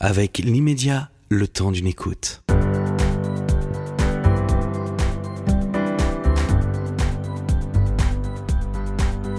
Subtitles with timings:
[0.00, 2.44] Avec l'immédiat, le temps d'une écoute.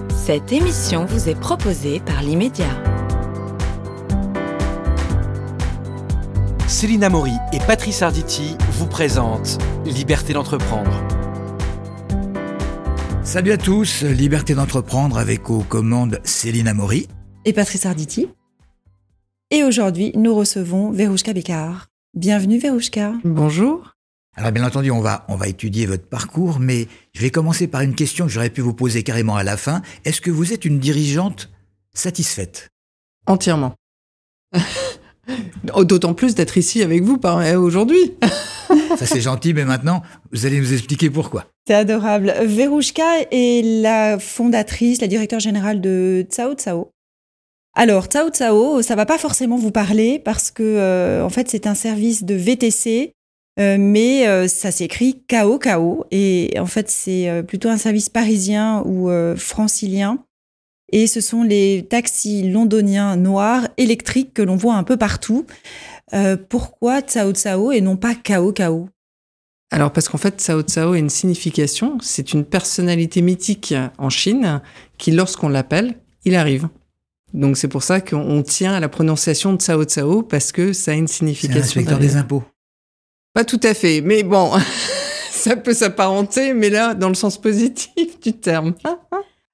[0.09, 2.65] Cette émission vous est proposée par l'immédiat.
[6.67, 10.91] Céline Maury et Patrice Arditi vous présentent Liberté d'entreprendre.
[13.23, 17.07] Salut à tous, Liberté d'entreprendre avec aux commandes Céline Amaury
[17.45, 18.27] et Patrice Arditi.
[19.51, 21.87] Et aujourd'hui, nous recevons Verouchka Bekar.
[22.13, 23.13] Bienvenue Verouchka.
[23.23, 23.95] Bonjour.
[24.35, 27.81] Alors bien entendu, on va, on va étudier votre parcours, mais je vais commencer par
[27.81, 29.81] une question que j'aurais pu vous poser carrément à la fin.
[30.05, 31.49] Est-ce que vous êtes une dirigeante
[31.95, 32.69] satisfaite?
[33.25, 33.73] Entièrement.
[35.81, 37.19] D'autant plus d'être ici avec vous
[37.57, 38.13] aujourd'hui.
[38.99, 41.47] Ça c'est gentil, mais maintenant, vous allez nous expliquer pourquoi.
[41.65, 42.35] C'est adorable.
[42.45, 46.91] Verouchka est la fondatrice, la directeur générale de Tsao Tsao.
[47.81, 51.65] Alors, Tsao Tsao, ça va pas forcément vous parler parce que, euh, en fait, c'est
[51.65, 53.13] un service de VTC
[53.57, 58.83] euh, mais euh, ça s'écrit KO KO et en fait c'est plutôt un service parisien
[58.85, 60.23] ou francilien
[60.91, 65.45] et ce sont les taxis londoniens noirs électriques que l'on voit un peu partout.
[66.49, 68.89] pourquoi Tsao Tsao et non pas KO KO
[69.71, 74.61] alors parce qu'en fait, Tsao Tsao a une signification, c'est une personnalité mythique en Chine
[74.97, 75.93] qui, lorsqu'on l'appelle,
[76.25, 76.67] il arrive.
[77.33, 80.91] Donc c'est pour ça qu'on tient à la prononciation de Tsao Tsao parce que ça
[80.91, 81.53] a une signification.
[81.53, 82.43] C'est l'inspecteur des impôts.
[83.33, 84.51] Pas tout à fait, mais bon,
[85.31, 88.73] ça peut s'apparenter, mais là, dans le sens positif du terme.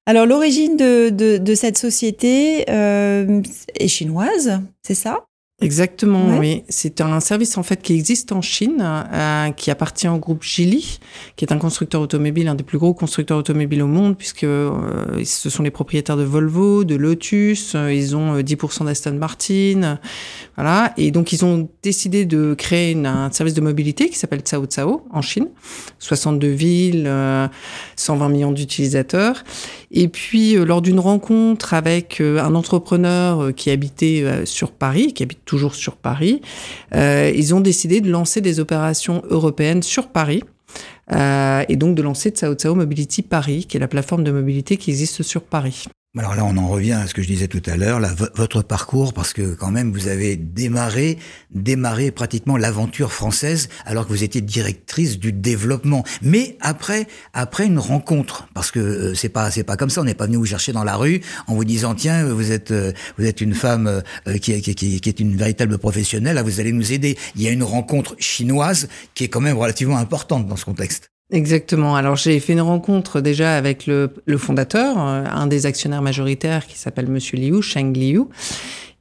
[0.06, 3.42] Alors, l'origine de, cette société euh,
[3.78, 5.26] est chinoise, c'est ça?
[5.62, 6.64] Exactement, oui.
[6.68, 10.98] C'est un service en fait qui existe en Chine, euh, qui appartient au groupe Geely,
[11.34, 15.24] qui est un constructeur automobile, un des plus gros constructeurs automobiles au monde, puisque euh,
[15.24, 19.98] ce sont les propriétaires de Volvo, de Lotus, euh, ils ont 10% d'Aston Martin,
[20.56, 20.92] voilà.
[20.98, 25.06] Et donc ils ont décidé de créer un service de mobilité qui s'appelle Tsao Tsao
[25.10, 25.48] en Chine,
[26.00, 27.10] 62 villes,
[27.96, 29.42] 120 millions d'utilisateurs.
[29.90, 35.74] Et puis lors d'une rencontre avec un entrepreneur qui habitait sur Paris, qui habite toujours
[35.74, 36.42] sur Paris,
[36.94, 40.42] euh, ils ont décidé de lancer des opérations européennes sur Paris.
[41.12, 44.76] Euh, et donc de lancer Tsao Tsao Mobility Paris, qui est la plateforme de mobilité
[44.76, 45.86] qui existe sur Paris.
[46.18, 48.00] Alors là, on en revient à ce que je disais tout à l'heure,
[48.36, 51.18] votre parcours, parce que quand même, vous avez démarré,
[51.50, 56.04] démarré pratiquement l'aventure française, alors que vous étiez directrice du développement.
[56.22, 60.00] Mais après, après une rencontre, parce que euh, c'est pas, c'est pas comme ça.
[60.00, 62.70] On n'est pas venu vous chercher dans la rue en vous disant tiens, vous êtes,
[62.70, 66.72] euh, vous êtes une femme euh, qui, qui, est une véritable professionnelle, là, vous allez
[66.72, 67.18] nous aider.
[67.34, 71.10] Il y a une rencontre chinoise qui est quand même relativement importante dans ce contexte.
[71.32, 71.96] Exactement.
[71.96, 76.78] Alors j'ai fait une rencontre déjà avec le, fondateur, euh, un des actionnaires majoritaires qui
[76.78, 78.26] s'appelle Monsieur Liu, Sheng Liu,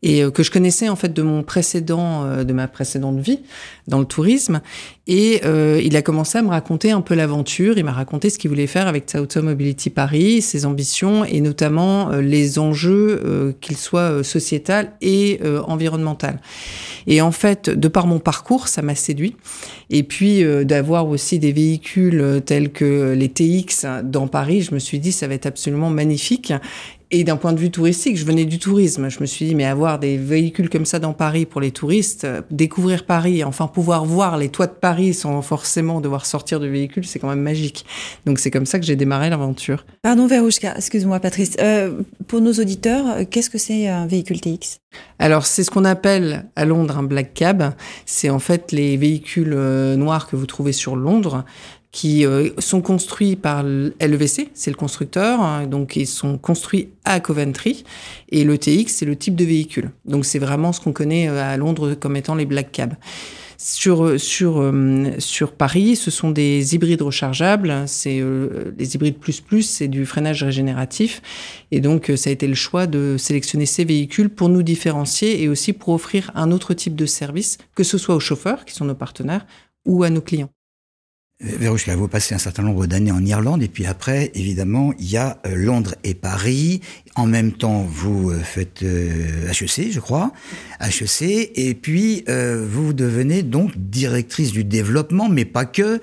[0.06, 3.40] et euh, que je connaissais en fait de mon précédent, euh, de ma précédente vie
[3.88, 4.62] dans le tourisme.
[5.08, 7.78] Et euh, il a commencé à me raconter un peu l'aventure.
[7.78, 12.10] Il m'a raconté ce qu'il voulait faire avec Tsao Mobility Paris, ses ambitions et notamment
[12.10, 16.40] les enjeux, qu'ils soient sociétal et environnemental.
[17.06, 19.36] Et en fait, de par mon parcours, ça m'a séduit.
[19.92, 24.98] Et puis d'avoir aussi des véhicules tels que les TX dans Paris, je me suis
[24.98, 26.52] dit ça va être absolument magnifique.
[27.18, 29.10] Et d'un point de vue touristique, je venais du tourisme.
[29.10, 32.26] Je me suis dit, mais avoir des véhicules comme ça dans Paris pour les touristes,
[32.26, 36.68] euh, découvrir Paris, enfin pouvoir voir les toits de Paris sans forcément devoir sortir de
[36.68, 37.86] véhicule, c'est quand même magique.
[38.26, 39.86] Donc c'est comme ça que j'ai démarré l'aventure.
[40.02, 41.56] Pardon Verouchka, excuse-moi Patrice.
[41.62, 44.82] Euh, pour nos auditeurs, euh, qu'est-ce que c'est un véhicule TX
[45.18, 47.76] Alors c'est ce qu'on appelle à Londres un black cab.
[48.06, 49.56] C'est en fait les véhicules
[49.96, 51.46] noirs que vous trouvez sur Londres
[51.96, 57.22] qui euh, sont construits par LVC, c'est le constructeur, hein, donc ils sont construits à
[57.22, 57.86] Coventry,
[58.28, 59.92] et le TX, c'est le type de véhicule.
[60.04, 62.96] Donc c'est vraiment ce qu'on connaît euh, à Londres comme étant les black cabs.
[63.58, 64.74] Sur, euh, sur,
[65.20, 67.84] sur Paris, ce sont des hybrides rechargeables.
[67.88, 68.22] C'est
[68.78, 71.22] les hybrides plus plus, c'est du freinage régénératif.
[71.72, 75.48] Et donc, ça a été le choix de sélectionner ces véhicules pour nous différencier et
[75.48, 78.84] aussi pour offrir un autre type de service, que ce soit aux chauffeurs, qui sont
[78.84, 79.46] nos partenaires,
[79.86, 80.50] ou à nos clients.
[81.42, 85.18] Verouchka, vous passez un certain nombre d'années en Irlande et puis après, évidemment, il y
[85.18, 86.80] a euh, Londres et Paris.
[87.16, 90.32] En même temps, vous euh, faites HEC, euh, je crois,
[90.80, 96.00] HEC, et puis vous devenez donc directrice du développement, mais pas que,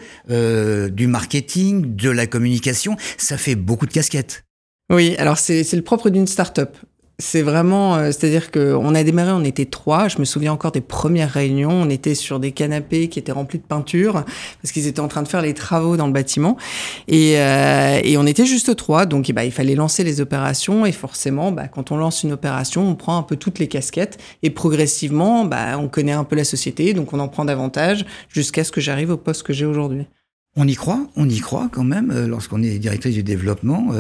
[0.89, 2.97] du marketing, de la communication.
[3.17, 4.45] Ça fait beaucoup de casquettes.
[4.91, 6.77] Oui, alors c'est le propre d'une start-up
[7.25, 10.09] C'est vraiment, euh, c'est-à-dire qu'on a démarré, on était trois.
[10.09, 11.71] Je me souviens encore des premières réunions.
[11.71, 14.25] On était sur des canapés qui étaient remplis de peinture
[14.61, 16.57] parce qu'ils étaient en train de faire les travaux dans le bâtiment.
[17.07, 19.07] Et, euh, on était juste trois.
[19.07, 20.85] Donc, bah, il fallait lancer les opérations.
[20.85, 24.19] Et forcément, bah, quand on lance une opération, on prend un peu toutes les casquettes.
[24.43, 26.93] Et progressivement, bah, on connaît un peu la société.
[26.93, 30.07] Donc, on en prend davantage jusqu'à ce que j'arrive au poste que j'ai aujourd'hui.
[30.57, 33.93] On y croit, on y croit quand même euh, lorsqu'on est directrice du développement.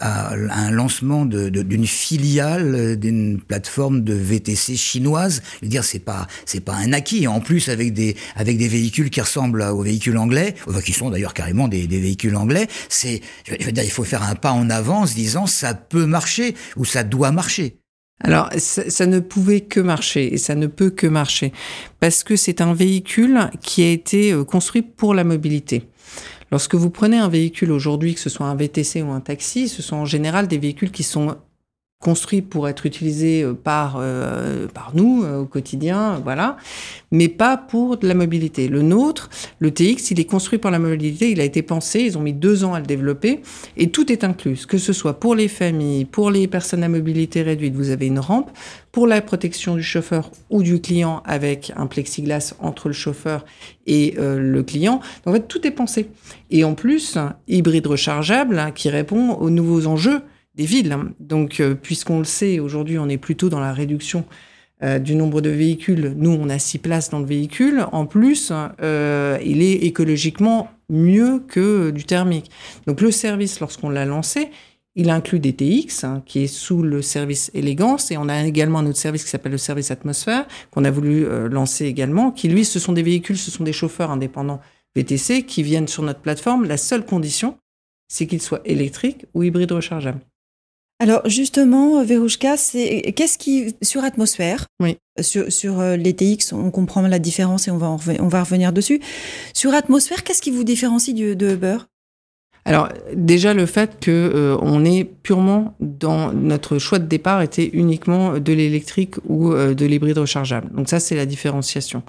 [0.00, 5.42] À un lancement d'une de, filiale euh, d'une plateforme de VTC chinoise.
[5.60, 7.26] Je veux dire, c'est pas c'est pas un acquis.
[7.26, 11.34] En plus, avec des avec des véhicules qui ressemblent aux véhicules anglais, qui sont d'ailleurs
[11.34, 12.68] carrément des, des, véhicules anglais.
[12.88, 15.74] C'est, je veux dire, il faut faire un pas en avant en se disant ça
[15.74, 17.78] peut marcher ou ça doit marcher.
[18.24, 21.52] Alors, ça, ça, ne pouvait que marcher et ça ne peut que marcher
[22.00, 25.84] parce que c'est un véhicule qui a été euh, construit pour la mobilité.
[26.50, 29.82] Lorsque vous prenez un véhicule aujourd'hui, que ce soit un VTC ou un taxi, ce
[29.82, 31.36] sont en général des véhicules qui sont
[32.00, 36.56] construits pour être utilisés euh, par euh, par nous euh, au quotidien, voilà,
[37.10, 38.68] mais pas pour de la mobilité.
[38.68, 42.18] Le nôtre, le TX, il est construit pour la mobilité, il a été pensé, ils
[42.18, 43.40] ont mis deux ans à le développer,
[43.78, 47.42] et tout est inclus, que ce soit pour les familles, pour les personnes à mobilité
[47.42, 48.50] réduite, vous avez une rampe,
[48.92, 53.44] pour la protection du chauffeur ou du client avec un plexiglas entre le chauffeur
[53.86, 55.00] et le client.
[55.26, 56.08] En fait, tout est pensé.
[56.50, 60.22] Et en plus, hybride rechargeable hein, qui répond aux nouveaux enjeux
[60.56, 60.92] des villes.
[60.92, 61.12] Hein.
[61.20, 64.24] Donc, euh, puisqu'on le sait, aujourd'hui, on est plutôt dans la réduction
[64.82, 66.14] euh, du nombre de véhicules.
[66.16, 67.86] Nous, on a six places dans le véhicule.
[67.92, 72.50] En plus, euh, il est écologiquement mieux que du thermique.
[72.86, 74.48] Donc, le service, lorsqu'on l'a lancé,
[74.98, 78.78] il inclut des TX, hein, qui est sous le service élégance, et on a également
[78.78, 82.64] un autre service qui s'appelle le service atmosphère, qu'on a voulu lancer également, qui lui,
[82.64, 84.58] ce sont des véhicules, ce sont des chauffeurs indépendants
[84.94, 86.64] VTC qui viennent sur notre plateforme.
[86.64, 87.58] La seule condition,
[88.08, 90.20] c'est qu'ils soient électriques ou hybrides rechargeables.
[90.98, 94.96] Alors justement, Verouchka, c'est qu'est-ce qui sur atmosphère Oui.
[95.20, 98.72] Sur, sur euh, les TX, on comprend la différence et on va on va revenir
[98.72, 99.00] dessus.
[99.52, 101.78] Sur atmosphère, qu'est-ce qui vous différencie du, de Uber
[102.68, 107.70] alors déjà le fait que euh, on est purement dans notre choix de départ était
[107.72, 110.74] uniquement de l'électrique ou euh, de l'hybride rechargeable.
[110.74, 112.02] Donc ça c'est la différenciation.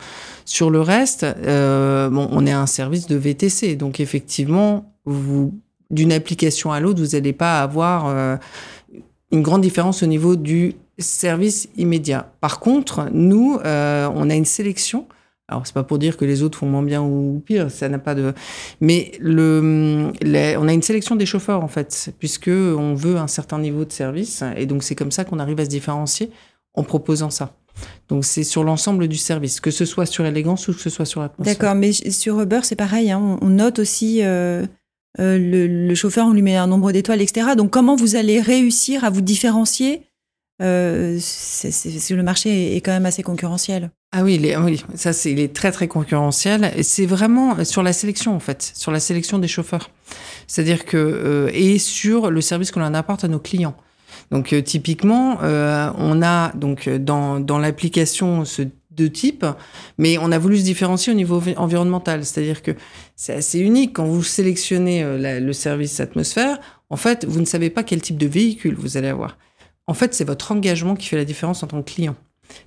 [0.45, 5.53] Sur le reste, bon, on est un service de VTC, donc effectivement vous
[5.91, 8.39] d'une application à l'autre vous n'allez pas avoir
[9.31, 12.31] une grande différence au niveau du service immédiat.
[12.41, 15.07] Par contre, nous, euh, on a une sélection.
[15.49, 17.99] Alors, c'est pas pour dire que les autres font moins bien ou pire, ça n'a
[17.99, 18.33] pas de.
[18.81, 20.11] Mais le,
[20.57, 23.91] on a une sélection des chauffeurs en fait, puisque on veut un certain niveau de
[23.93, 26.31] service, et donc c'est comme ça qu'on arrive à se différencier
[26.73, 27.53] en proposant ça.
[28.09, 31.05] Donc c'est sur l'ensemble du service, que ce soit sur élégance ou que ce soit
[31.05, 31.55] sur atmosphère.
[31.55, 33.11] D'accord, mais sur Uber c'est pareil.
[33.11, 33.37] Hein.
[33.41, 34.65] on note aussi euh,
[35.19, 35.37] euh,
[35.87, 37.49] le, chauffeur, on lui met un nombre d'étoiles, etc.
[37.55, 40.03] Donc, comment vous allez réussir à vous différencier
[40.61, 43.91] euh, Le marché est quand même assez concurrentiel.
[44.11, 46.71] Ah oui, oui ça, il est très, très concurrentiel.
[46.83, 49.89] C'est vraiment sur la sélection, en fait, sur la sélection des chauffeurs.
[50.47, 53.75] C'est-à-dire que, euh, et sur le service qu'on en apporte à nos clients.
[54.31, 58.63] Donc, typiquement, on a donc dans, dans l'application ce
[58.97, 59.45] de type,
[59.97, 62.25] mais on a voulu se différencier au niveau environnemental.
[62.25, 62.71] C'est-à-dire que
[63.17, 66.59] c'est assez unique quand vous sélectionnez euh, le service atmosphère.
[66.89, 69.37] En fait, vous ne savez pas quel type de véhicule vous allez avoir.
[69.87, 72.15] En fait, c'est votre engagement qui fait la différence en tant que client.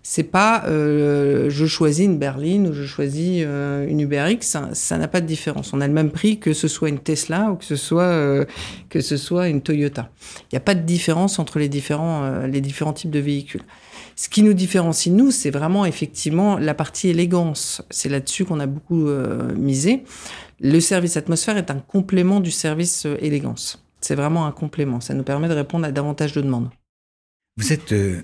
[0.02, 4.98] C'est pas euh, je choisis une berline ou je choisis euh, une Uber X, ça
[4.98, 5.72] n'a pas de différence.
[5.72, 8.46] On a le même prix que ce soit une Tesla ou que ce soit
[8.88, 10.10] que ce soit une Toyota.
[10.44, 13.62] Il n'y a pas de différence entre les différents les différents types de véhicules.
[14.20, 17.80] Ce qui nous différencie, nous, c'est vraiment effectivement la partie élégance.
[17.88, 20.04] C'est là-dessus qu'on a beaucoup euh, misé.
[20.60, 23.82] Le service atmosphère est un complément du service euh, élégance.
[24.02, 25.00] C'est vraiment un complément.
[25.00, 26.68] Ça nous permet de répondre à davantage de demandes.
[27.56, 28.20] Vous êtes euh,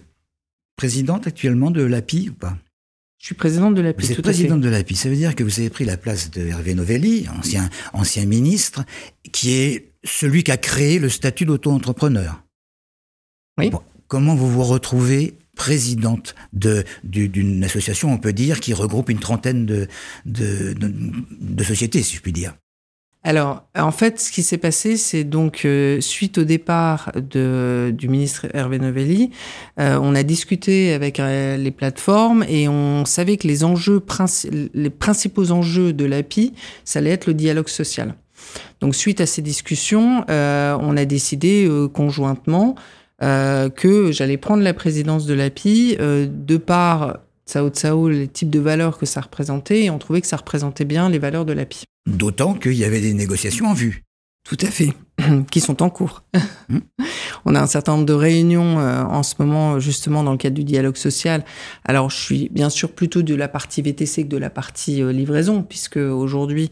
[0.77, 2.57] présidente actuellement de l'API ou pas?
[3.19, 4.07] Je suis présidente de l'API.
[4.07, 4.95] Vous êtes présidente de l'API.
[4.95, 8.85] Ça veut dire que vous avez pris la place de Hervé Novelli, ancien, ancien ministre,
[9.33, 12.43] qui est celui qui a créé le statut d'auto-entrepreneur.
[13.59, 13.71] Oui.
[14.07, 19.65] comment vous vous retrouvez présidente de, d'une association, on peut dire, qui regroupe une trentaine
[19.65, 19.89] de,
[20.27, 22.55] de, sociétés, si je puis dire?
[23.27, 28.47] Alors, en fait, ce qui s'est passé, c'est donc euh, suite au départ du ministre
[28.55, 29.33] Hervé Novelli,
[29.81, 34.01] euh, on a discuté avec euh, les plateformes et on savait que les enjeux,
[34.75, 36.55] les principaux enjeux de l'API,
[36.85, 38.15] ça allait être le dialogue social.
[38.81, 42.77] Donc, suite à ces discussions, on a décidé conjointement
[43.19, 47.19] que j'allais prendre la présidence de l'API de par
[47.49, 50.85] Tsao Tsao, les types de valeurs que ça représentait, et on trouvait que ça représentait
[50.85, 51.85] bien les valeurs de l'API.
[52.07, 54.06] D'autant qu'il y avait des négociations en vue.
[54.49, 54.93] Tout à fait,
[55.51, 56.23] qui sont en cours.
[57.45, 60.55] On a un certain nombre de réunions euh, en ce moment, justement, dans le cadre
[60.55, 61.45] du dialogue social.
[61.85, 65.11] Alors, je suis bien sûr plutôt de la partie VTC que de la partie euh,
[65.11, 66.71] livraison, puisque aujourd'hui,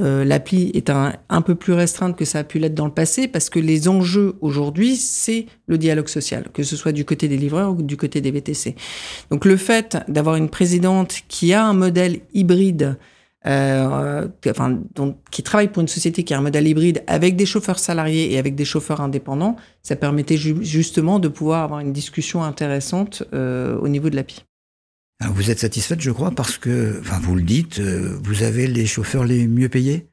[0.00, 2.94] euh, l'appli est un, un peu plus restreinte que ça a pu l'être dans le
[2.94, 7.28] passé, parce que les enjeux aujourd'hui, c'est le dialogue social, que ce soit du côté
[7.28, 8.76] des livreurs ou du côté des VTC.
[9.30, 12.96] Donc, le fait d'avoir une présidente qui a un modèle hybride,
[13.46, 17.46] euh, enfin, donc, qui travaille pour une société qui a un modèle hybride avec des
[17.46, 21.92] chauffeurs salariés et avec des chauffeurs indépendants, ça permettait ju- justement de pouvoir avoir une
[21.92, 24.44] discussion intéressante euh, au niveau de l'API.
[25.22, 28.66] Alors, vous êtes satisfaite, je crois, parce que, enfin, vous le dites, euh, vous avez
[28.66, 30.09] les chauffeurs les mieux payés?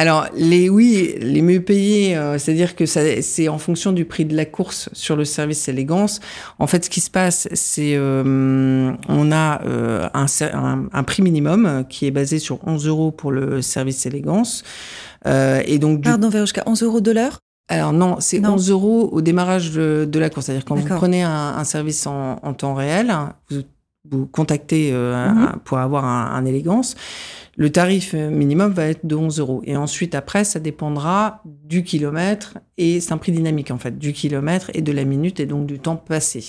[0.00, 4.24] Alors, les oui, les mieux payés, euh, c'est-à-dire que ça, c'est en fonction du prix
[4.24, 6.20] de la course sur le service élégance.
[6.60, 11.20] En fait, ce qui se passe, c'est euh, on a euh, un, un, un prix
[11.22, 14.62] minimum euh, qui est basé sur 11 euros pour le service élégance.
[15.26, 17.40] Euh, et donc, du Pardon, Vérouchka, 11 euros de l'heure?
[17.68, 18.54] Alors non, c'est Non.
[18.54, 20.46] 11 euros au démarrage de, de la course.
[20.46, 23.12] C'est-à-dire quand vous prenez un, un service en, en temps réel,
[23.50, 23.62] vous,
[24.10, 25.38] vous contactez euh, Mhm.
[25.38, 26.94] un- pour avoir un, un élégance,
[27.56, 29.62] le tarif euh, minimum va être de 11 euros.
[29.64, 34.12] Et ensuite, après, ça dépendra du kilomètre et c'est un prix dynamique en fait, du
[34.12, 36.44] kilomètre et de la minute et donc du temps passé.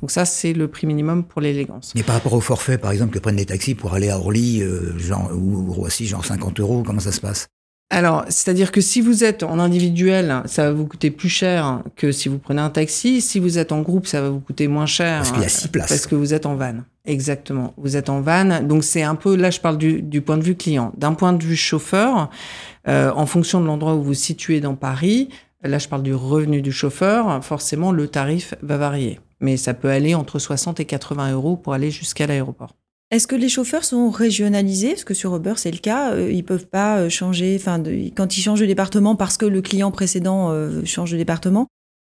[0.00, 1.92] Donc ça, c'est le prix minimum pour l'élégance.
[1.94, 4.62] Mais par rapport au forfait, par exemple, que prennent les taxis pour aller à Orly,
[4.62, 7.46] euh, genre, ou Roissy, genre 50 euros, comment ça se passe?
[7.92, 12.12] Alors, c'est-à-dire que si vous êtes en individuel, ça va vous coûter plus cher que
[12.12, 13.20] si vous prenez un taxi.
[13.20, 15.18] Si vous êtes en groupe, ça va vous coûter moins cher.
[15.22, 15.88] Parce qu'il y a six places.
[15.88, 16.74] Parce que vous êtes en van.
[17.10, 17.74] Exactement.
[17.76, 18.62] Vous êtes en van.
[18.62, 20.92] Donc, c'est un peu, là, je parle du, point de vue client.
[20.96, 22.30] D'un point de vue chauffeur,
[22.86, 25.28] euh, en fonction de l'endroit où vous vous situez dans Paris,
[25.64, 29.18] là, je parle du revenu du chauffeur, forcément, le tarif va varier.
[29.40, 32.76] Mais ça peut aller entre 60 et 80 euros pour aller jusqu'à l'aéroport.
[33.10, 34.90] Est-ce que les chauffeurs sont régionalisés?
[34.90, 36.12] Parce que sur Uber, c'est le cas.
[36.12, 37.82] euh, Ils peuvent pas euh, changer, enfin,
[38.14, 41.66] quand ils changent de département parce que le client précédent change de département,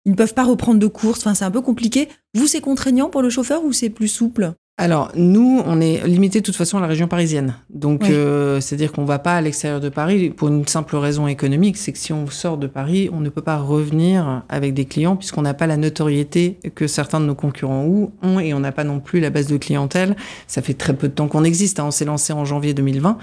[0.04, 1.18] ils ne peuvent pas reprendre de course.
[1.20, 2.08] Enfin, c'est un peu compliqué.
[2.34, 4.52] Vous, c'est contraignant pour le chauffeur ou c'est plus souple?
[4.76, 7.54] Alors, nous, on est limité de toute façon à la région parisienne.
[7.70, 8.08] Donc, Oui.
[8.10, 11.92] euh, c'est-à-dire qu'on va pas à l'extérieur de Paris pour une simple raison économique, c'est
[11.92, 15.42] que si on sort de Paris, on ne peut pas revenir avec des clients puisqu'on
[15.42, 17.84] n'a pas la notoriété que certains de nos concurrents
[18.22, 20.16] ont et on n'a pas non plus la base de clientèle.
[20.48, 21.78] Ça fait très peu de temps qu'on existe.
[21.78, 21.84] hein.
[21.86, 23.18] On s'est lancé en janvier 2020.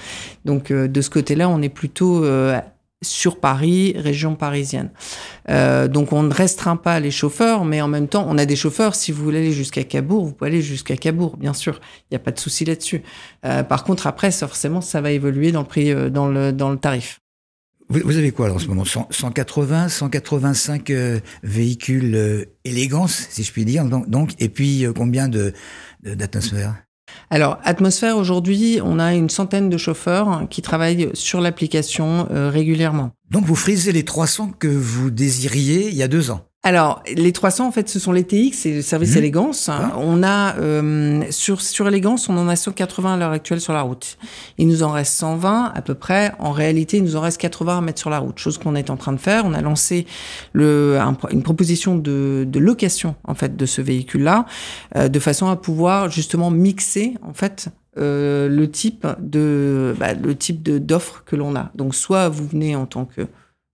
[0.45, 2.57] Donc, euh, de ce côté-là, on est plutôt euh,
[3.03, 4.91] sur Paris, région parisienne.
[5.49, 8.55] Euh, donc on ne restreint pas les chauffeurs, mais en même temps, on a des
[8.55, 8.95] chauffeurs.
[8.95, 11.79] Si vous voulez aller jusqu'à Cabourg, vous pouvez aller jusqu'à Cabourg, bien sûr.
[12.03, 13.01] Il n'y a pas de souci là-dessus.
[13.45, 16.69] Euh, par contre, après, forcément, ça va évoluer dans le prix, euh, dans le dans
[16.69, 17.19] le tarif.
[17.89, 18.85] vous, avez quoi alors en ce moment?
[18.85, 25.27] 100 180, 185 euh, véhicules élégance, si je puis dire, donc, donc et puis combien
[25.27, 25.53] de-
[26.03, 26.75] d'atmosphères
[27.29, 33.11] Alors, Atmosphère, aujourd'hui, on a une centaine de chauffeurs qui travaillent sur l'application euh, régulièrement.
[33.29, 36.41] Donc vous frisez les 300 que vous désiriez il y a deux ans.
[36.63, 39.17] Alors, les 300, en fait, ce sont les TX, c'est le service Mhm.
[39.17, 39.67] élégance.
[39.67, 39.93] Ah.
[39.97, 43.81] On a, euh, sur, sur élégance, on en a 180 à l'heure actuelle sur la
[43.81, 44.19] route.
[44.59, 46.33] Il nous en reste 120 à peu près.
[46.37, 48.91] En réalité, il nous en reste 80 à mettre sur la route, chose qu'on est
[48.91, 49.43] en train de faire.
[49.45, 50.05] On a lancé
[50.53, 54.45] le, un- une proposition de, de location, en fait, de ce véhicule-là,
[54.97, 60.35] euh, de façon à pouvoir justement mixer, en fait, euh, le type de, bah, le
[60.35, 61.71] type de d'offre que l'on a.
[61.73, 63.21] Donc, soit vous venez en tant que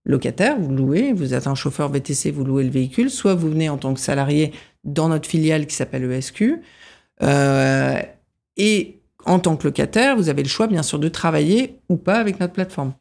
[0.08, 3.70] locataire, vous louez, vous êtes un chauffeur VTC, vous louez le véhicule, soit vous venez
[3.70, 6.62] en tant que salarié dans notre filiale qui s'appelle ESQ,
[7.22, 8.00] euh,
[8.56, 12.16] et en tant que locataire, vous avez le choix bien sûr de travailler ou pas
[12.16, 12.94] avec notre plateforme.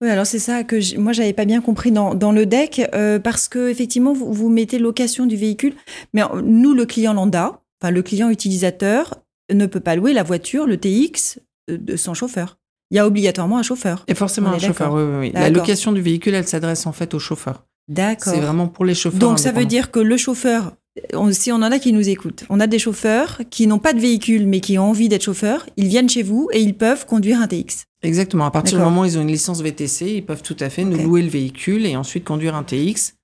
[0.00, 3.48] Oui, alors c'est ça que moi j'avais pas bien compris dans, le deck euh, parce
[3.48, 5.74] que effectivement vous, mettez location du véhicule,
[6.12, 10.66] mais nous le client lambda, enfin le client utilisateur ne peut pas louer la voiture,
[10.66, 11.38] le TX,
[11.70, 12.58] euh, de, sans chauffeur.
[12.94, 14.04] Il y a obligatoirement un chauffeur.
[14.06, 15.30] Et forcément un chauffeur, oui, oui, oui.
[15.34, 17.64] La location du véhicule, elle s'adresse en fait aux chauffeurs.
[17.88, 18.32] D'accord.
[18.32, 19.18] C'est vraiment pour les chauffeurs.
[19.18, 20.76] Donc ça veut dire que le chauffeur,
[21.12, 23.94] on- si on en a qui nous écoutent, on a des chauffeurs qui n'ont pas
[23.94, 27.04] de véhicule mais qui ont envie d'être chauffeurs, ils viennent chez vous et ils peuvent
[27.04, 27.82] conduire un TX.
[28.04, 28.46] Exactement.
[28.46, 30.84] À partir du moment où ils ont une licence VTC, ils peuvent tout à fait
[30.84, 33.14] nous louer le véhicule et ensuite conduire un TX.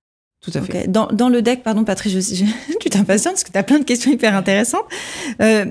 [0.43, 0.89] Tout à fait.
[0.91, 2.45] Dans, dans le deck, pardon Patrick, je, je-
[2.81, 4.85] tu t'impatientes parce que tu as plein de questions hyper intéressantes.
[5.43, 5.67] Euh,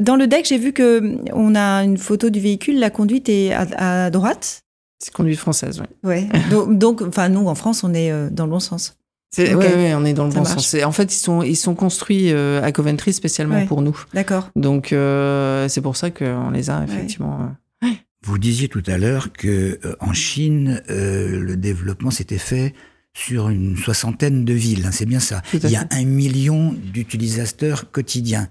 [0.00, 3.52] dans le deck, j'ai vu que on a une photo du véhicule, la conduite est
[3.52, 4.62] à, à droite.
[4.98, 5.86] C'est conduite française, oui.
[6.08, 6.28] Ouais.
[6.74, 8.96] donc, enfin, nous en France, on est euh, dans le bon sens.
[9.32, 9.62] C'est, Ok.
[9.62, 10.62] ouais, ouais, on est dans le Ça bon marche.
[10.66, 10.82] sens.
[10.82, 13.66] En fait, ils sont, ils sont construits euh, à Coventry spécialement Ouais.
[13.66, 13.96] pour nous.
[14.12, 14.50] D'accord.
[14.56, 17.38] Donc, euh, c'est pour ça qu'on les a effectivement.
[17.84, 17.88] euh.
[18.22, 22.74] Vous disiez tout à l'heure que euh, en Chine, euh, le développement s'était fait
[23.14, 24.86] sur une soixantaine de villes.
[24.86, 25.42] hein, c'est bien ça.
[25.52, 28.48] Il y a un million d'utilisateurs quotidiens.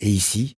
[0.00, 0.54] Et ici,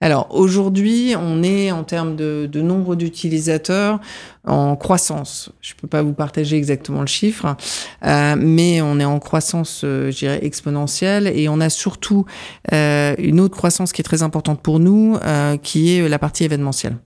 [0.00, 4.00] Alors aujourd'hui, on est en termes de, de nombre d'utilisateurs
[4.46, 5.50] en croissance.
[5.60, 7.56] Je ne peux pas vous partager exactement le chiffre,
[8.04, 11.26] euh, mais on est en croissance, euh, je dirais, exponentielle.
[11.26, 12.26] Et on a surtout
[12.72, 15.18] euh, une autre croissance qui est très importante pour nous,
[15.62, 16.96] qui est la partie événementielle.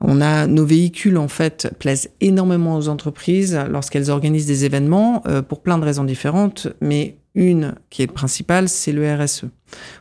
[0.00, 5.42] On a nos véhicules en fait plaisent énormément aux entreprises lorsqu'elles organisent des événements euh,
[5.42, 9.44] pour plein de raisons différentes, mais une qui est principale, c'est le RSE.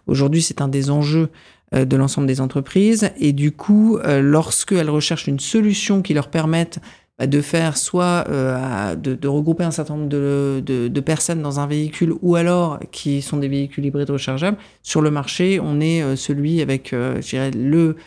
[0.07, 1.29] Aujourd'hui, c'est un des enjeux
[1.73, 6.29] euh, de l'ensemble des entreprises et du coup, euh, lorsqu'elles recherchent une solution qui leur
[6.29, 6.79] permette
[7.27, 12.36] de faire soit euh, de, regrouper un certain nombre de, personnes dans un véhicule ou
[12.36, 14.58] alors qui sont des véhicules hybrides rechargeables.
[14.82, 17.98] Sur le marché, on est euh, celui avec, euh, je dirais, le,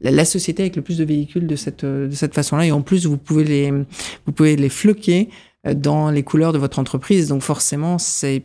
[0.00, 2.66] la, la, société avec le plus de véhicules de cette, de cette façon-là.
[2.66, 5.28] Et en plus, vous pouvez les, vous pouvez les floquer
[5.74, 7.28] dans les couleurs de votre entreprise.
[7.28, 8.42] Donc forcément, c'est,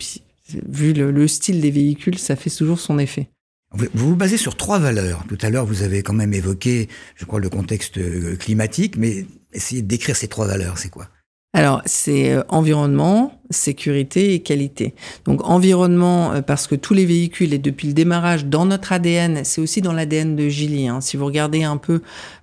[0.67, 3.29] vu le, le style des véhicules, ça fait toujours son effet.
[3.71, 5.23] Vous vous basez sur trois valeurs.
[5.27, 7.99] Tout à l'heure, vous avez quand même évoqué, je crois, le contexte
[8.39, 11.09] climatique, mais Essayez de décrire ces trois valeurs, c'est quoi?
[11.53, 14.93] Alors, c'est euh, environnement, sécurité et qualité.
[15.25, 19.43] Donc, environnement, euh, parce que tous les véhicules, et depuis le démarrage, dans notre ADN,
[19.43, 20.87] c'est aussi dans l'ADN de Gili.
[20.87, 21.01] Hein.
[21.01, 22.01] Si vous regardez un peu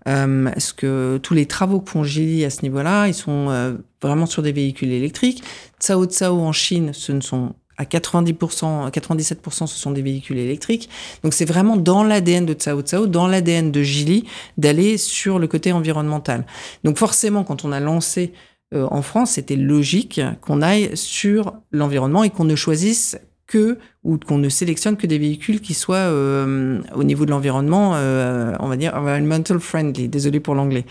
[0.09, 4.27] euh, ce que tous les travaux que font Gili à ce niveau-là, ils sont vraiment
[4.27, 5.43] sur des véhicules électriques.
[5.81, 10.89] Tsao Tsao en Chine, ce ne sont à 90%, 97%, ce sont des véhicules électriques.
[11.23, 14.25] Donc c'est vraiment dans l'ADN de Tsao Tsao, dans l'ADN de Gili,
[14.57, 16.47] d'aller sur le côté environnemental.
[16.85, 18.33] Donc forcément, quand on a lancé
[18.75, 24.19] euh, en France, c'était logique qu'on aille sur l'environnement et qu'on ne choisisse que ou
[24.19, 28.69] qu'on ne sélectionne que des véhicules qui soient euh, au niveau de l'environnement, euh, on
[28.69, 30.09] va dire environmental friendly.
[30.09, 30.85] Désolé pour l'anglais.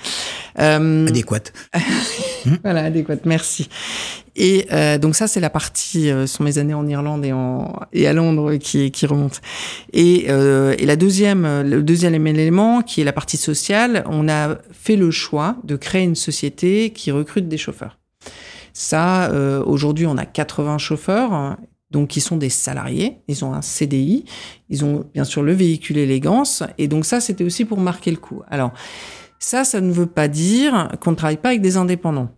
[0.59, 1.53] Euh, adéquate.
[2.63, 3.25] voilà, adéquate.
[3.25, 3.69] Merci.
[4.35, 7.73] Et euh, donc ça, c'est la partie euh, sur mes années en Irlande et, en,
[7.93, 9.41] et à Londres qui, qui remonte.
[9.93, 14.57] Et, euh, et la deuxième, le deuxième élément, qui est la partie sociale, on a
[14.73, 17.97] fait le choix de créer une société qui recrute des chauffeurs.
[18.73, 21.55] Ça, euh, aujourd'hui, on a 80 chauffeurs
[21.95, 24.25] donc qui sont des salariés, ils ont un CDI,
[24.69, 28.17] ils ont bien sûr le véhicule élégance, et donc ça c'était aussi pour marquer le
[28.17, 28.41] coup.
[28.49, 28.73] Alors
[29.39, 32.29] ça, ça ne veut pas dire qu'on ne travaille pas avec des indépendants.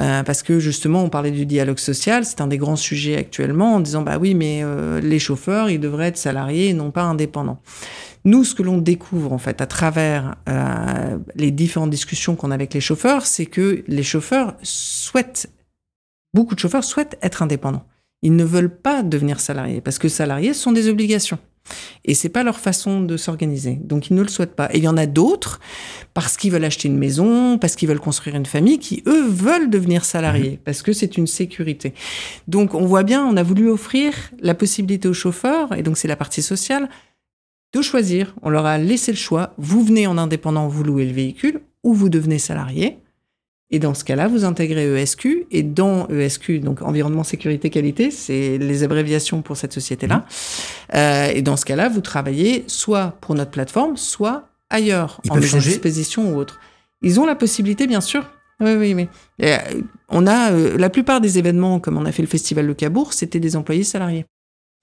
[0.00, 3.74] Euh, parce que justement, on parlait du dialogue social, c'est un des grands sujets actuellement,
[3.74, 7.02] en disant bah oui, mais euh, les chauffeurs, ils devraient être salariés et non pas
[7.02, 7.60] indépendants.
[8.24, 12.54] Nous, ce que l'on découvre en fait à travers euh, les différentes discussions qu'on a
[12.54, 15.50] avec les chauffeurs, c'est que les chauffeurs souhaitent,
[16.32, 17.87] beaucoup de chauffeurs souhaitent être indépendants.
[18.22, 21.38] Ils ne veulent pas devenir salariés parce que salariés sont des obligations.
[22.04, 23.78] Et c'est pas leur façon de s'organiser.
[23.82, 24.68] Donc ils ne le souhaitent pas.
[24.72, 25.60] Et il y en a d'autres
[26.14, 29.70] parce qu'ils veulent acheter une maison, parce qu'ils veulent construire une famille, qui eux veulent
[29.70, 30.64] devenir salariés mmh.
[30.64, 31.94] parce que c'est une sécurité.
[32.46, 36.08] Donc on voit bien, on a voulu offrir la possibilité aux chauffeurs, et donc c'est
[36.08, 36.88] la partie sociale,
[37.74, 38.34] de choisir.
[38.42, 39.54] On leur a laissé le choix.
[39.58, 42.98] Vous venez en indépendant, vous louez le véhicule, ou vous devenez salarié.
[43.70, 45.46] Et dans ce cas-là, vous intégrez ESQ.
[45.50, 50.18] Et dans ESQ, donc environnement, sécurité, qualité, c'est les abréviations pour cette société-là.
[50.18, 50.96] Mmh.
[50.96, 55.36] Euh, et dans ce cas-là, vous travaillez soit pour notre plateforme, soit ailleurs, Ils en
[55.36, 56.60] expédition ou autre.
[57.02, 58.24] Ils ont la possibilité, bien sûr.
[58.60, 59.08] Oui, oui, mais
[59.42, 59.56] euh,
[60.08, 63.12] on a euh, la plupart des événements, comme on a fait le festival de Cabourg,
[63.12, 64.24] c'était des employés salariés.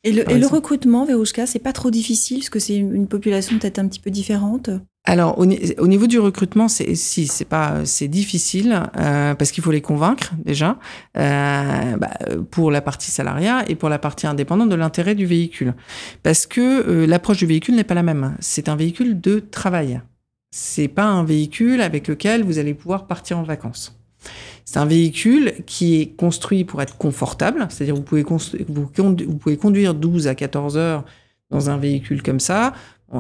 [0.06, 3.58] Et le, et le recrutement, Verouchka, c'est pas trop difficile parce que c'est une population
[3.58, 4.70] peut-être un petit peu différente?
[5.08, 9.64] Alors au, au, niveau du recrutement, c'est si c'est pas c'est difficile euh, parce qu'il
[9.64, 10.80] faut les convaincre déjà
[11.18, 12.10] euh, bah,
[12.50, 15.76] pour la partie salariat et pour la partie indépendante de l'intérêt du véhicule
[16.24, 18.36] parce que euh, l'approche du véhicule n'est pas la même.
[18.40, 20.02] C'est un véhicule de travail.
[20.50, 24.00] C'est pas un véhicule avec lequel vous allez pouvoir partir en vacances.
[24.64, 29.58] C'est un véhicule qui est construit pour être confortable, c'est-à-dire vous pouvez vous, vous pouvez
[29.58, 31.06] conduire 12 à 14 heures
[31.52, 32.74] dans un véhicule comme ça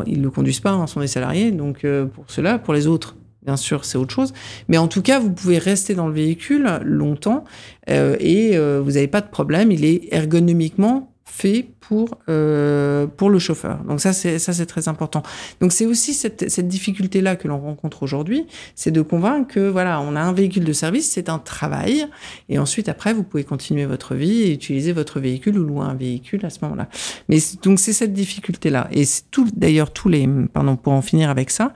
[0.05, 2.87] ils ne le conduisent pas, hein, sont des salariés, donc euh, pour cela, pour les
[2.87, 4.33] autres, bien sûr, c'est autre chose.
[4.67, 7.43] Mais en tout cas, vous pouvez rester dans le véhicule longtemps
[7.89, 9.71] euh, et euh, vous n'avez pas de problème.
[9.71, 13.83] Il est ergonomiquement fait pour euh, pour le chauffeur.
[13.83, 15.21] Donc ça c'est ça c'est très important.
[15.59, 19.59] Donc c'est aussi cette, cette difficulté là que l'on rencontre aujourd'hui, c'est de convaincre que
[19.59, 22.07] voilà on a un véhicule de service, c'est un travail
[22.47, 25.95] et ensuite après vous pouvez continuer votre vie et utiliser votre véhicule ou louer un
[25.95, 26.87] véhicule à ce moment-là.
[27.27, 31.29] Mais donc c'est cette difficulté là et tout d'ailleurs tous les pardon pour en finir
[31.29, 31.73] avec ça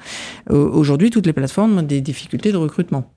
[0.51, 3.11] euh, aujourd'hui toutes les plateformes ont des difficultés de recrutement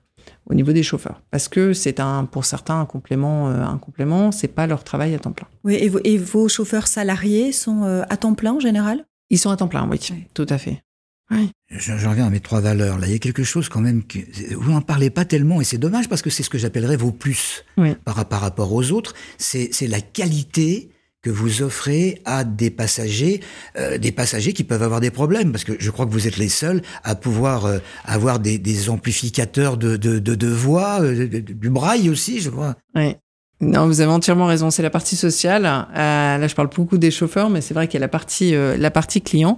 [0.45, 4.31] au niveau des chauffeurs parce que c'est un pour certains un complément euh, un complément
[4.31, 7.83] c'est pas leur travail à temps plein oui et, vos, et vos chauffeurs salariés sont
[7.83, 9.05] euh, à temps plein en général?
[9.29, 10.25] Ils sont à temps plein oui, oui.
[10.33, 10.83] tout à fait
[11.31, 11.49] oui.
[11.69, 12.99] Je, je, reviens à mes trois valeurs.
[12.99, 14.19] Là, il y a quelque chose quand même que
[14.55, 17.11] vous n'en parlez pas tellement, et c'est dommage parce que c'est ce que j'appellerais vos
[17.11, 17.95] plus oui.
[18.03, 19.13] par, par rapport aux autres.
[19.37, 20.92] C'est la qualité
[21.23, 23.39] que vous offrez à des passagers,
[23.77, 26.37] euh, des passagers qui peuvent avoir des problèmes, parce que je crois que vous êtes
[26.37, 31.27] les seuls à pouvoir euh, avoir des, des, amplificateurs de, de, de, de voix, euh,
[31.27, 32.75] du braille aussi, je crois.
[32.93, 33.15] Oui.
[33.61, 34.71] Non, vous avez entièrement raison.
[34.71, 35.61] C'est la partie sociale.
[35.61, 38.91] là, je parle beaucoup des chauffeurs, mais c'est vrai qu'il y a la partie, la
[38.91, 39.57] partie client.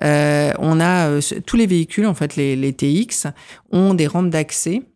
[0.00, 3.26] on a tous les véhicules, en fait, les, les TX,
[3.72, 4.89] ont des rampes d'accès euh,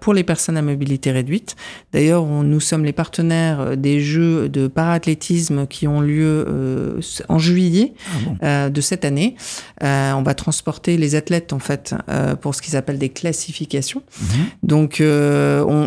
[0.00, 1.54] pour les personnes à mobilité réduite.
[1.92, 7.38] D'ailleurs, nous sommes les partenaires euh, des Jeux de paraathlétisme qui ont lieu euh, en
[7.38, 7.94] juillet
[8.42, 9.36] ah de cette année.
[9.80, 11.94] on va transporter les athlètes en fait
[12.40, 14.02] pour ce qu'ils appellent des classifications.
[14.20, 14.28] Mhm.
[14.62, 15.02] Donc,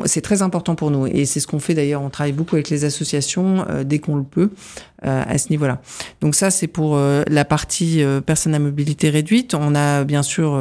[0.05, 2.01] c'est très important pour nous et c'est ce qu'on fait d'ailleurs.
[2.01, 4.51] On travaille beaucoup avec les associations dès qu'on le peut
[5.03, 5.81] à ce niveau-là.
[6.21, 9.53] Donc ça, c'est pour la partie personnes à mobilité réduite.
[9.53, 10.59] On a bien sûr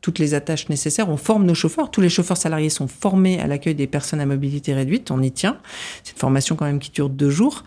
[0.00, 1.08] toutes les attaches nécessaires.
[1.08, 1.90] On forme nos chauffeurs.
[1.90, 5.10] Tous les chauffeurs salariés sont formés à l'accueil des personnes à mobilité réduite.
[5.10, 5.58] On y tient.
[6.02, 7.64] C'est une formation quand même qui dure deux jours.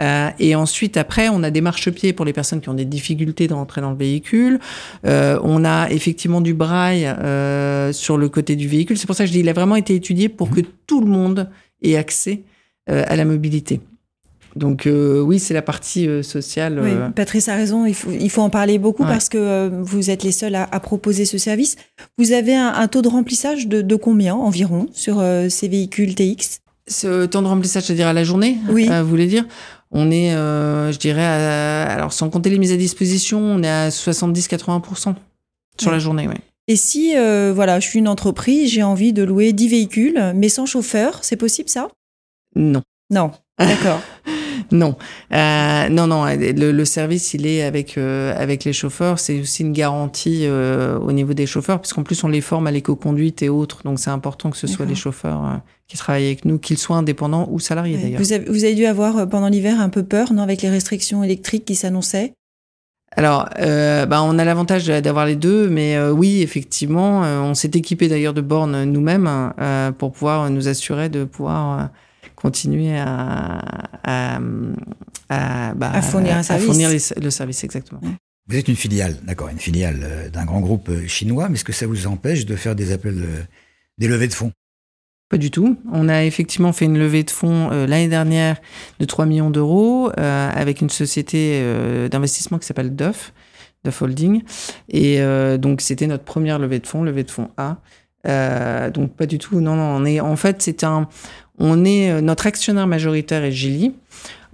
[0.00, 3.48] Euh, et ensuite, après, on a des marchepieds pour les personnes qui ont des difficultés
[3.48, 4.60] d'entrer dans le véhicule.
[5.06, 8.96] Euh, on a effectivement du braille euh, sur le côté du véhicule.
[8.96, 11.06] C'est pour ça que je dis, il a vraiment été étudié pour que tout le
[11.06, 11.50] monde
[11.82, 12.42] ait accès
[12.86, 13.80] à la mobilité.
[14.56, 16.80] Donc euh, oui, c'est la partie euh, sociale.
[16.82, 17.10] Oui, euh.
[17.10, 20.32] Patrice a raison, il faut, il faut en parler beaucoup parce que vous êtes les
[20.32, 21.76] seuls à, proposer ce service.
[22.18, 27.42] Vous avez un, taux de remplissage de, combien environ sur ces véhicules TX Ce temps
[27.42, 28.88] de remplissage, c'est-à-dire à la journée Oui.
[28.88, 29.44] vous voulez dire?
[29.92, 35.14] On est, je dirais, alors sans compter les mises à disposition, on est à 70-80%
[35.78, 36.36] sur la journée, oui.
[36.68, 40.66] Et si, voilà, je suis une entreprise, j'ai envie de louer 10 véhicules, mais sans
[40.66, 41.88] chauffeur, c'est possible ça?
[42.56, 42.82] Non.
[43.10, 44.00] Non, d'accord.
[44.72, 44.96] Non,
[45.32, 46.26] euh, non, non.
[46.26, 49.18] Le, service, il est avec euh, avec les chauffeurs.
[49.18, 52.70] C'est aussi une garantie euh, au niveau des chauffeurs, puisqu'en plus on les forme à
[52.70, 53.82] l'éco-conduite et autres.
[53.84, 57.48] Donc c'est important que ce soit les chauffeurs qui travaillent avec nous, qu'ils soient indépendants
[57.50, 58.20] ou salariés d'ailleurs.
[58.20, 61.24] Vous avez, vous avez dû avoir pendant l'hiver un peu peur, non, avec les restrictions
[61.24, 62.32] électriques qui s'annonçaient?
[63.16, 68.06] Alors, euh, bah, on a l'avantage d'avoir les deux, mais oui, effectivement, on s'est équipé
[68.06, 69.52] d'ailleurs de bornes nous-mêmes
[69.98, 71.90] pour pouvoir nous assurer de pouvoir
[72.40, 73.60] continuer à,
[74.04, 74.40] à,
[75.28, 76.66] à, bah, fournir un service.
[76.66, 78.00] fournir le service, exactement.
[78.50, 81.64] Vous êtes une filiale, d'accord, une filiale euh, d'un grand groupe euh, chinois, mais est-ce
[81.64, 83.46] que ça vous empêche de faire des appels,
[83.98, 84.50] des levées de fonds?
[85.28, 85.78] Pas du tout.
[85.92, 88.56] On a effectivement fait une levée de fonds euh, l'année dernière
[88.98, 91.62] de 3 millions d'euros avec une société
[92.10, 93.32] d'investissement qui s'appelle Duff,
[93.84, 94.42] Duff Holding.
[94.88, 95.20] Et
[95.58, 97.76] donc c'était notre première levée de fonds, levée de fonds A.
[98.24, 99.60] donc pas du tout.
[99.60, 99.96] Non, non.
[99.96, 101.08] On est en fait c'est un
[101.60, 103.94] on est euh, notre actionnaire majoritaire est Gilly,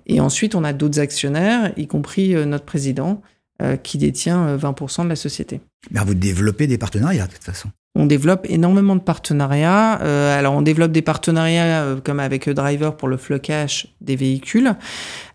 [0.07, 3.23] et ensuite on a d'autres actionnaires, y compris euh, notre président,
[3.63, 5.61] euh, qui détient 20% de la société.
[5.91, 7.71] Mais vous développez des partenariats de toute façon.
[7.99, 9.93] On développe énormément de partenariats.
[9.93, 14.75] alors, on développe des partenariats comme avec Driver pour le flocage des véhicules.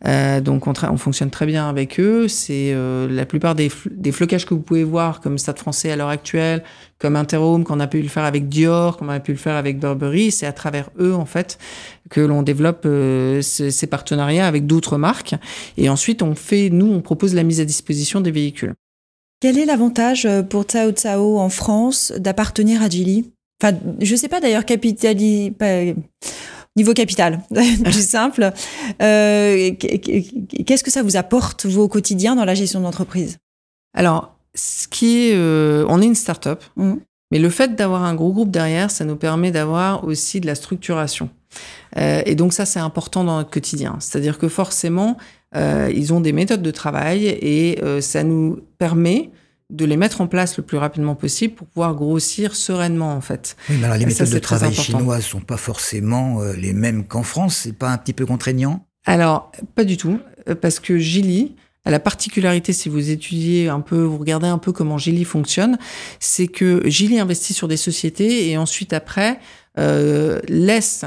[0.06, 2.28] donc, on, on, fonctionne très bien avec eux.
[2.28, 2.76] C'est
[3.10, 6.64] la plupart des, des flocages que vous pouvez voir, comme Stade Français à l'heure actuelle,
[7.02, 9.80] comme Interhome, qu'on a pu le faire avec Dior, qu'on a pu le faire avec
[9.80, 10.32] Burberry.
[10.32, 11.58] C'est à travers eux, en fait,
[12.10, 15.36] que l'on développe euh, ces, partenariats avec d'autres marques.
[15.78, 18.74] Et ensuite, on fait, nous, on propose la mise à disposition des véhicules.
[19.42, 24.30] Quel est l'avantage euh, pour Tsao Tsao en France d'appartenir à Geely Enfin, je sais
[24.30, 25.54] pas d'ailleurs, capitali...
[26.76, 27.42] niveau capital,
[27.84, 28.52] plus simple.
[29.02, 33.38] Euh, qu'est-ce que ça vous apporte, vous, au quotidien, dans la gestion d'entreprise?
[33.94, 36.94] Alors, ce qui est, euh, on est une start-up, mm.
[37.32, 40.56] mais le fait d'avoir un gros groupe derrière, ça nous permet d'avoir aussi de la
[40.56, 41.30] structuration.
[41.98, 43.98] Euh, et donc ça, c'est important dans notre quotidien.
[44.00, 45.18] C'est-à-dire que forcément,
[45.56, 49.32] ils ont des méthodes de travail et euh, ça nous permet
[49.70, 53.56] de les mettre en place le plus rapidement possible pour pouvoir grossir sereinement en fait.
[53.70, 57.24] Oui, mais alors les méthodes de travail chinoises sont pas forcément euh, les mêmes qu'en
[57.24, 57.62] France.
[57.64, 58.86] C'est pas un petit peu contraignant?
[59.06, 60.20] Alors pas du tout,
[60.62, 61.56] parce que Gili
[61.90, 65.80] la particularité, si vous étudiez un peu, vous regardez un peu comment Gili fonctionne,
[66.20, 69.40] c'est que Gili investit sur des sociétés et ensuite après
[69.80, 71.06] euh, laisse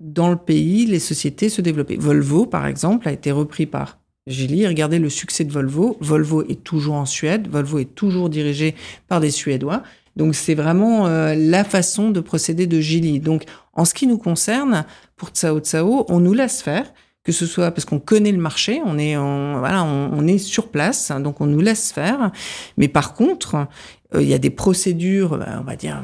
[0.00, 1.96] dans le pays les sociétés se développer.
[1.96, 4.66] Volvo, par exemple, a été repris par Gili.
[4.66, 5.96] Regardez le succès de Volvo.
[6.00, 7.48] Volvo est toujours en Suède.
[7.48, 8.74] Volvo est toujours dirigé
[9.08, 9.82] par des Suédois.
[10.16, 13.20] Donc c'est vraiment euh, la façon de procéder de Gili.
[13.20, 14.84] Donc en ce qui nous concerne,
[15.16, 16.92] pour Tsao Tsao, on nous laisse faire
[17.24, 21.10] que ce soit parce qu'on connaît le marché, on est, voilà, on, est sur place,
[21.10, 22.30] donc on nous laisse faire.
[22.76, 23.66] Mais par contre,
[24.14, 26.02] euh, il y a des procédures, bah, on va dire,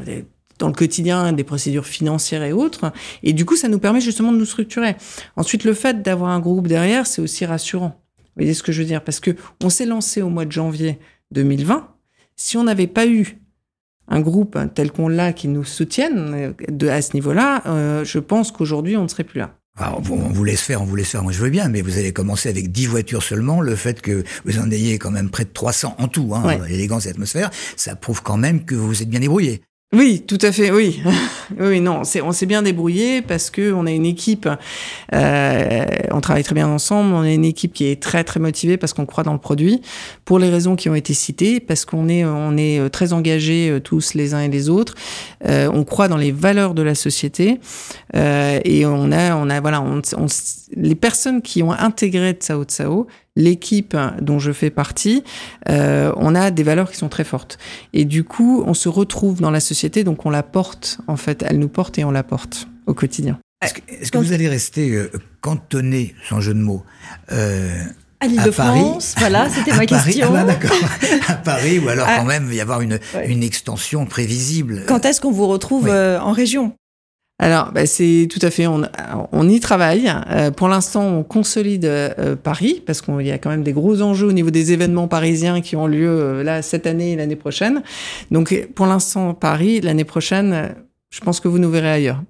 [0.60, 2.92] dans le quotidien, des procédures financières et autres.
[3.24, 4.94] Et du coup, ça nous permet justement de nous structurer.
[5.36, 8.00] Ensuite, le fait d'avoir un groupe derrière, c'est aussi rassurant.
[8.18, 9.02] Vous voyez ce que je veux dire?
[9.02, 10.98] Parce que on s'est lancé au mois de janvier
[11.32, 11.88] 2020.
[12.36, 13.38] Si on n'avait pas eu
[14.08, 18.50] un groupe tel qu'on l'a qui nous soutienne de, à ce niveau-là, euh, je pense
[18.52, 19.56] qu'aujourd'hui, on ne serait plus là.
[19.78, 21.96] Alors, on vous laisse faire, on vous laisse faire, moi je veux bien, mais vous
[21.96, 23.60] allez commencer avec 10 voitures seulement.
[23.60, 26.58] Le fait que vous en ayez quand même près de 300 en tout, hein, Ouais.
[26.68, 29.62] l'élégance et l'atmosphère, ça prouve quand même que vous vous êtes bien débrouillé.
[29.92, 31.02] Oui, tout à fait, oui.
[31.58, 34.48] oui, non, on s'est bien débrouillé parce que on a une équipe,
[35.12, 38.76] euh, on travaille très bien ensemble, on a une équipe qui est très très motivée
[38.76, 39.82] parce qu'on croit dans le produit,
[40.24, 43.80] pour les raisons qui ont été citées, parce qu'on est, on est très engagés euh,
[43.80, 44.94] tous les uns et les autres,
[45.44, 47.58] euh, on croit dans les valeurs de la société
[48.14, 49.84] euh, et on a, on a, voilà,
[50.76, 55.22] les personnes qui ont intégré Tsao Tsao, l'équipe dont je fais partie,
[55.68, 57.58] euh, on a des valeurs qui sont très fortes.
[57.92, 61.44] Et du coup, on se retrouve dans la société, donc on la porte, en fait,
[61.46, 63.38] elle nous porte et on la porte au quotidien.
[63.62, 65.10] Est-ce que, est-ce que vous allez rester euh,
[65.42, 66.82] cantonné, sans jeu de mots,
[67.30, 67.82] euh,
[68.20, 68.80] À l'île À de Paris.
[68.80, 70.32] France, voilà, c'était à ma Paris question.
[70.34, 70.76] Ah, d'accord.
[71.28, 72.16] à Paris, ou alors Ah.
[72.18, 73.28] quand même y avoir une, Ouais.
[73.28, 74.84] une extension prévisible.
[74.88, 75.90] Quand est-ce qu'on vous retrouve Oui.
[75.92, 76.72] euh, en région?
[77.42, 78.82] Alors, bah, c'est tout à fait, on,
[79.32, 80.12] on y travaille.
[80.28, 84.02] Euh, pour l'instant, on consolide euh, Paris, parce qu'il y a quand même des gros
[84.02, 87.36] enjeux au niveau des événements parisiens qui ont lieu euh, là cette année et l'année
[87.36, 87.82] prochaine.
[88.30, 90.68] Donc, pour l'instant, Paris, l'année prochaine, euh,
[91.08, 92.22] je pense que vous nous verrez ailleurs.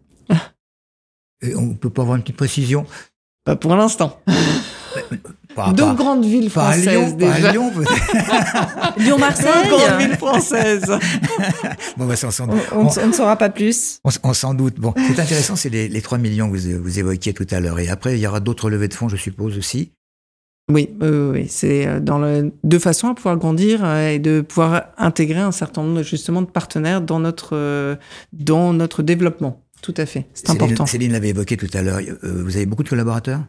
[1.42, 2.86] Et on peut pas avoir une petite précision?
[3.44, 4.20] Pas pour l'instant.
[5.54, 7.52] par, Deux grandes villes françaises Lyon, par déjà.
[7.52, 8.98] Lyon, peut-être.
[8.98, 10.86] Lyon-Marseille Deux grandes villes françaises.
[11.96, 14.00] bon, bah, on s'en on, on ne- on ne saura pas plus.
[14.04, 14.76] On, on s'en doute.
[14.78, 17.78] Bon, c'est intéressant, c'est les, les 3 millions que vous, vous évoquiez tout à l'heure.
[17.80, 19.92] Et après, il y aura d'autres levées de fonds, je suppose aussi.
[20.70, 24.40] Oui, oui, oui, c'est euh, dans le, de façon à pouvoir grandir euh, et de
[24.40, 27.96] pouvoir intégrer un certain nombre justement de partenaires dans notre euh,
[28.32, 29.62] dans notre développement.
[29.82, 30.86] Tout à fait, c'est Céline, important.
[30.86, 31.98] Céline l'avait évoqué tout à l'heure.
[32.22, 33.40] Euh, vous avez beaucoup de collaborateurs?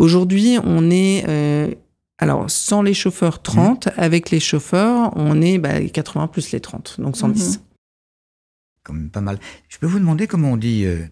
[0.00, 1.74] Aujourd'hui, on est euh,
[2.16, 7.00] alors sans les chauffeurs 30, avec les chauffeurs, on est bah, 80 plus les 30,
[7.02, 7.58] donc 110.
[7.58, 7.64] Mhm.
[8.82, 9.38] Quand même pas mal.
[9.68, 11.04] Je peux vous demander comment on dit euh,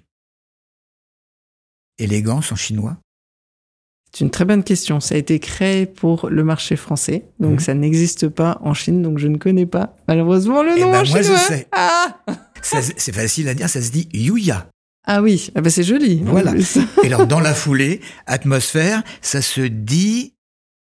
[1.98, 2.96] élégance en chinois?
[4.10, 5.00] C'est une très bonne question.
[5.00, 7.58] Ça a été créé pour le marché français, donc Mhm.
[7.60, 11.04] ça n'existe pas en Chine, donc je ne connais pas malheureusement le Eh nom ben,
[11.04, 11.68] en moi, je sais.
[11.72, 12.18] Ah,
[12.62, 14.66] C'est facile à dire, ça se dit Yuya.
[15.10, 16.20] Ah oui, ah bah c'est joli.
[16.22, 16.52] Voilà.
[17.02, 20.34] Et alors, dans la foulée, atmosphère, ça se dit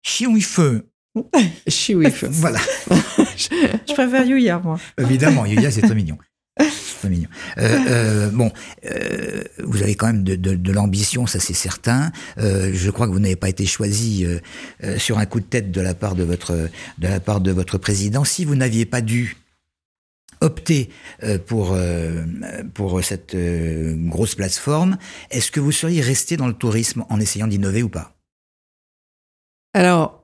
[0.02, 0.88] Chiouifeu.
[1.66, 2.22] Chiouif.
[2.30, 2.60] Voilà.
[3.36, 4.78] Je préfère Yuya, moi.
[4.98, 6.16] Évidemment, Yuya, c'est très mignon.
[6.60, 7.28] C'est très mignon.
[7.58, 8.52] Euh, euh, bon,
[8.86, 12.12] euh, vous avez quand même de, de, de l'ambition, ça c'est certain.
[12.38, 14.38] Euh, je crois que vous n'avez pas été choisi euh,
[14.84, 17.50] euh, sur un coup de tête de la part de votre de la part de
[17.50, 18.22] votre président.
[18.22, 19.36] Si vous n'aviez pas dû
[20.44, 20.90] opter
[21.22, 22.22] euh, pour euh,
[22.74, 24.98] pour cette euh, grosse plateforme,
[25.30, 28.12] est-ce que vous seriez resté dans le tourisme en essayant d'innover ou pas?
[29.76, 30.22] Alors,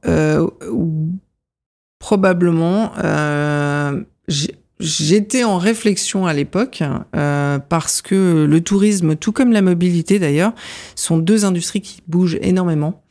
[1.99, 2.93] probablement,
[4.79, 10.53] j'étais en réflexion à l'époque parce que le tourisme, tout comme la mobilité d'ailleurs,
[10.95, 13.03] sont deux industries qui bougent énormément,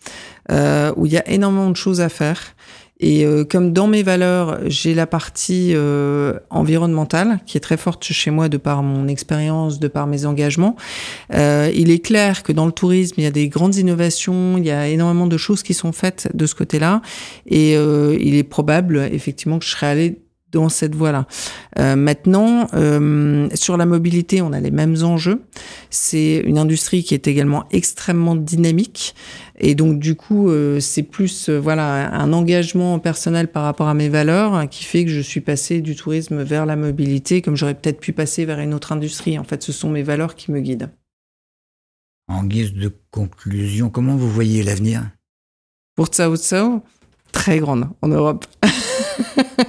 [0.50, 2.56] où il y a énormément de choses à faire.
[3.00, 8.04] Et euh, comme dans mes valeurs, j'ai la partie euh, environnementale qui est très forte
[8.04, 10.76] chez moi de par mon expérience, de par mes engagements.
[11.34, 14.66] Euh, il est clair que dans le tourisme, il y a des grandes innovations, il
[14.66, 17.02] y a énormément de choses qui sont faites de ce côté-là,
[17.48, 20.20] et euh, il est probable effectivement que je serais allée
[20.52, 21.28] dans cette voie-là.
[21.78, 25.44] Euh, maintenant, euh, sur la mobilité, on a les mêmes enjeux.
[25.90, 29.16] C'est une industrie qui est également extrêmement dynamique.
[29.60, 34.10] Et donc, du coup, euh, c'est plus voilà un engagement personnel par rapport à mes
[34.10, 37.76] valeurs hein, qui fait que je suis passée du tourisme vers la mobilité, comme j'aurais
[37.76, 39.38] peut-être pu passer vers une autre industrie.
[39.38, 40.90] En fait, ce sont mes valeurs qui me guident.
[42.28, 45.10] En guise de conclusion, comment vous voyez l'avenir?
[45.96, 46.84] Pour Tsao Tsao,
[47.32, 48.46] très grande en Europe.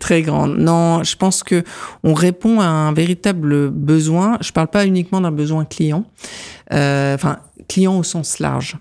[0.00, 0.56] très grande.
[0.58, 1.62] Non, je pense que
[2.02, 4.38] on répond à un véritable besoin.
[4.40, 6.04] Je parle pas uniquement d'un besoin client.
[6.72, 8.76] Euh, Enfin, client au sens large.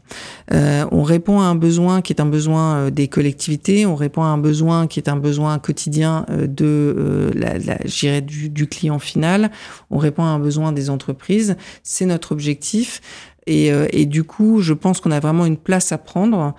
[0.51, 3.85] Euh, on répond à un besoin qui est un besoin euh, des collectivités.
[3.85, 8.21] On répond à un besoin qui est un besoin quotidien euh, de euh, la, la,
[8.21, 9.51] du, du client final.
[9.89, 11.55] On répond à un besoin des entreprises.
[11.83, 13.01] C'est notre objectif.
[13.45, 16.55] Et, euh, et du coup, je pense qu'on a vraiment une place à prendre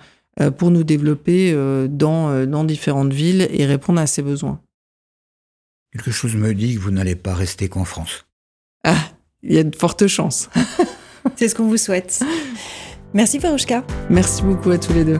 [0.51, 4.61] pour nous développer euh, dans, euh, dans différentes villes et répondre à ces besoins.
[5.93, 8.25] Quelque chose me dit que vous n'allez pas rester qu'en France.
[8.83, 8.97] Ah,
[9.43, 10.49] il y a de fortes chances.
[11.35, 12.21] C'est ce qu'on vous souhaite.
[13.13, 13.85] Merci Farouchka.
[14.09, 15.19] Merci beaucoup à tous les deux.